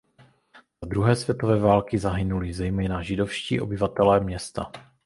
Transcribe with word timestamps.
Za 0.81 0.87
druhé 0.89 1.15
světové 1.15 1.59
války 1.59 1.97
zahynuli 1.99 2.53
zejména 2.53 3.01
židovští 3.01 3.59
obyvatelé 3.61 4.19
města. 4.19 4.71